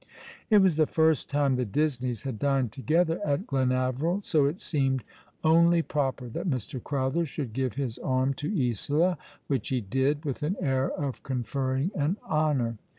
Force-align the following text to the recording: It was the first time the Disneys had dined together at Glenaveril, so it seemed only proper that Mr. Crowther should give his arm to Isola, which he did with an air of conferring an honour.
It 0.49 0.63
was 0.63 0.77
the 0.77 0.87
first 0.87 1.29
time 1.29 1.57
the 1.57 1.63
Disneys 1.63 2.23
had 2.23 2.39
dined 2.39 2.71
together 2.71 3.19
at 3.23 3.45
Glenaveril, 3.45 4.23
so 4.23 4.47
it 4.47 4.59
seemed 4.59 5.03
only 5.43 5.83
proper 5.83 6.27
that 6.29 6.49
Mr. 6.49 6.83
Crowther 6.83 7.23
should 7.27 7.53
give 7.53 7.73
his 7.75 7.99
arm 7.99 8.33
to 8.41 8.49
Isola, 8.51 9.19
which 9.45 9.69
he 9.69 9.79
did 9.79 10.25
with 10.25 10.41
an 10.41 10.55
air 10.59 10.89
of 10.89 11.21
conferring 11.21 11.91
an 11.93 12.17
honour. 12.27 12.79